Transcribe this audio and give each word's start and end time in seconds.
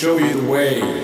show 0.00 0.16
you 0.16 0.32
the 0.32 0.50
way. 0.50 0.99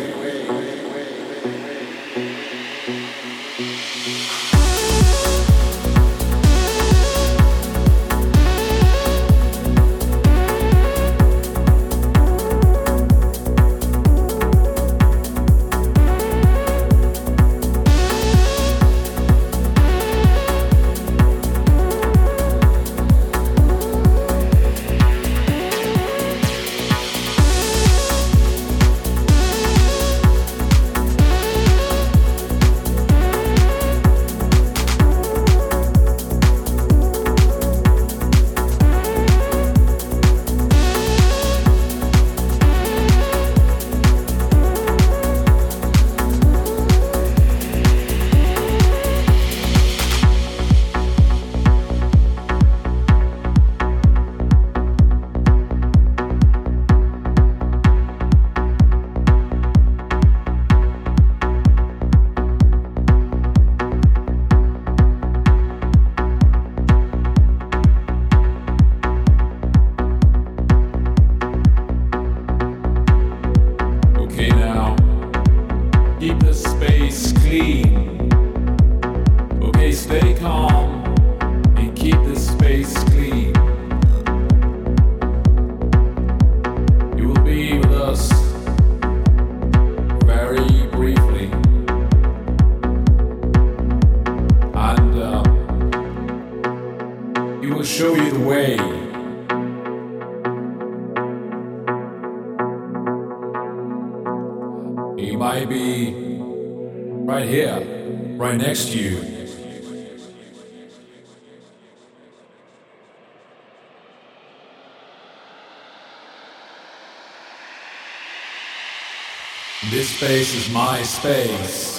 Space 120.16 120.54
is 120.54 120.68
my 120.72 121.02
space. 121.02 121.95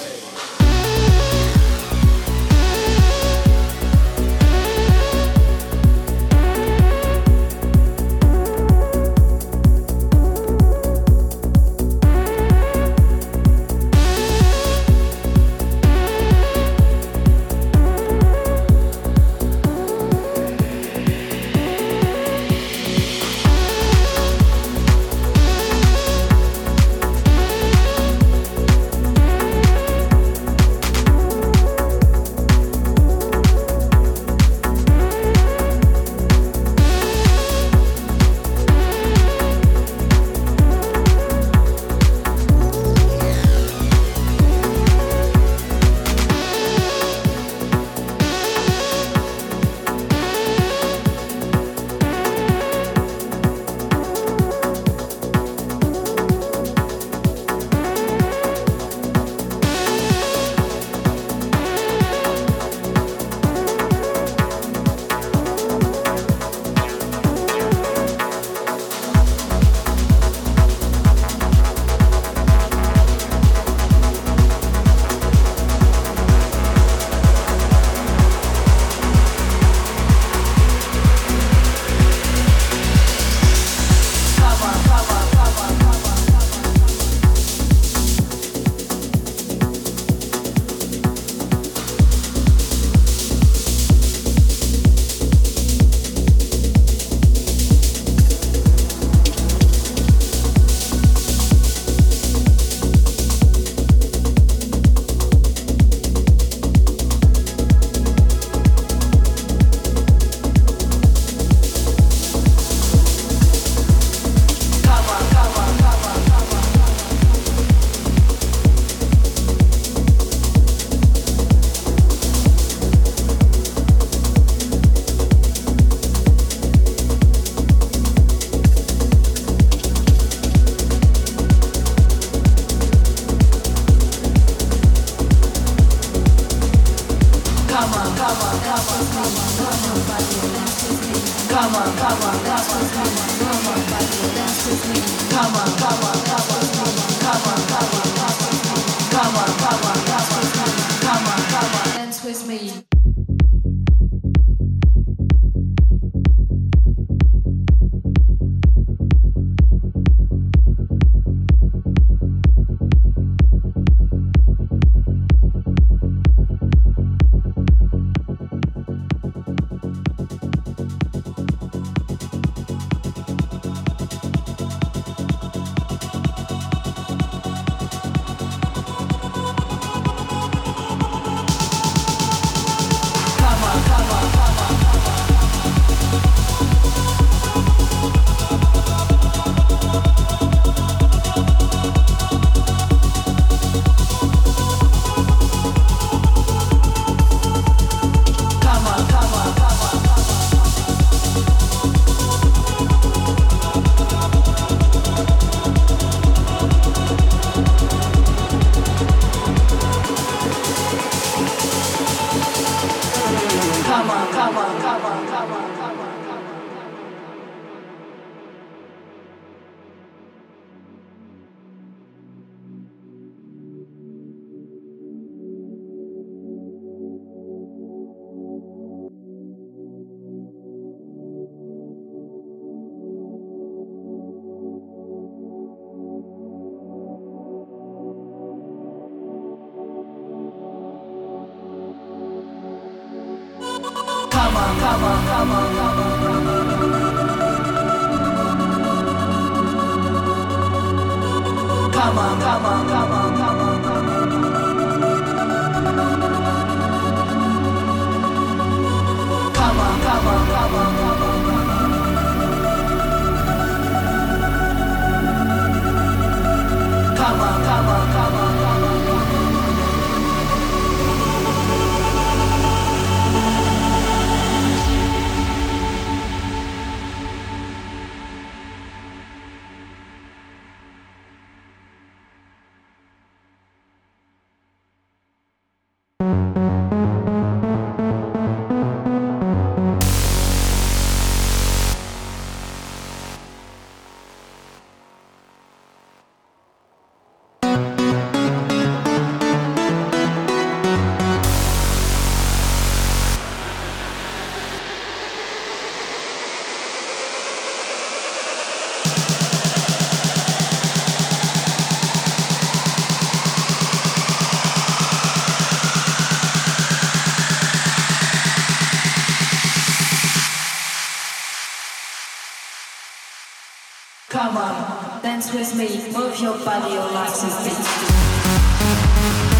With 325.54 325.74
me, 325.74 326.12
move 326.12 326.38
your 326.38 326.58
body, 326.62 326.92
your 326.92 327.10
legs 327.12 327.42
and 327.44 327.52
feet. 327.64 329.57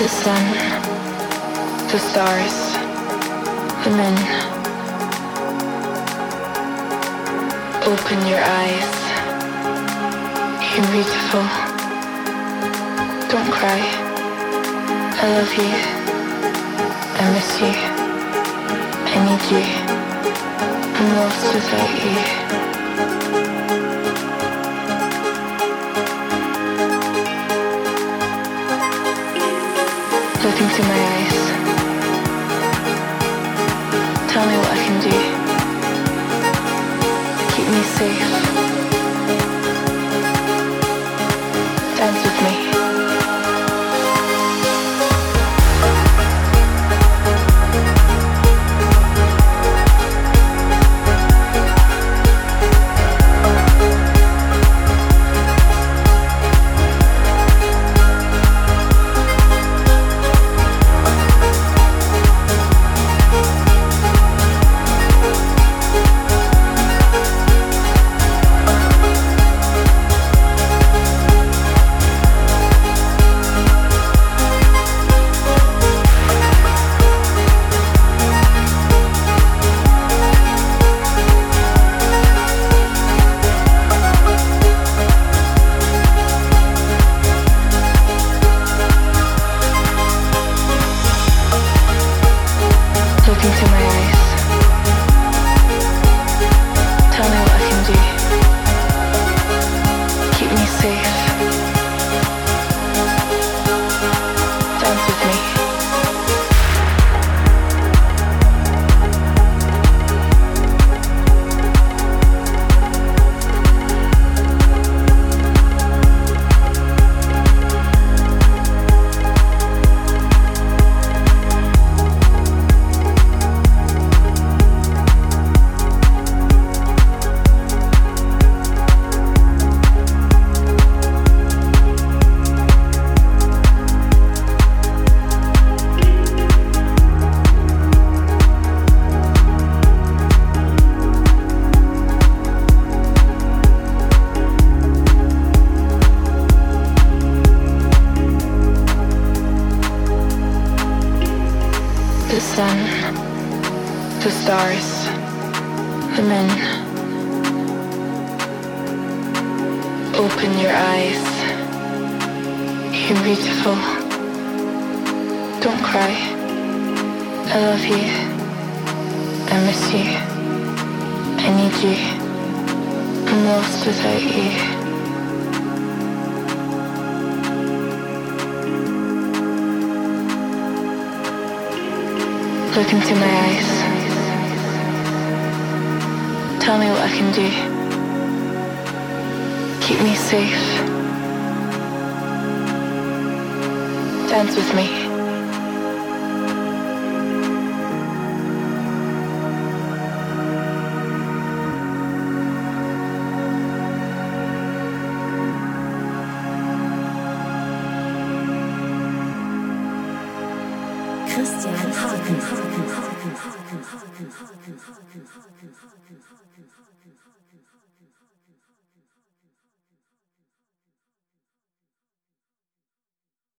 the 0.00 0.08
sun, 0.08 0.44
the 1.92 1.98
stars, 1.98 2.56
the 3.84 3.90
moon. 3.90 4.16
Open 7.84 8.18
your 8.26 8.40
eyes. 8.40 8.92
You're 10.72 10.90
beautiful. 10.90 11.44
Don't 13.28 13.52
cry. 13.52 13.80
I 15.20 15.26
love 15.36 15.52
you. 15.60 15.70
I 17.18 17.32
miss 17.34 17.50
you. 17.60 17.74
I 19.04 19.16
need 19.26 19.44
you. 19.52 19.64
I'm 20.96 21.16
lost 21.16 21.54
without 21.54 22.04
you. 22.04 22.39
into 30.60 30.82
my 30.82 30.88
eyes. 30.88 31.49